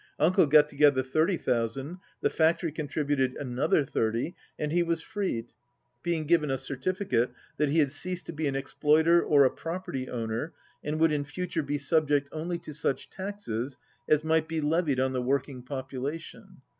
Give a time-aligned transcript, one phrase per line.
[0.17, 5.51] Uncle got together thirty thousand, the factory contributed another thirty, and he was freed,
[6.01, 10.09] being given a certificate that he had ceased to be an exploiter or a property
[10.09, 10.53] owner,
[10.83, 13.77] and would in future be subject only to such taxes
[14.09, 16.63] as might be levied on the work ing population.